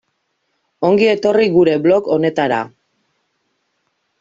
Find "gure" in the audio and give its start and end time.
1.59-1.77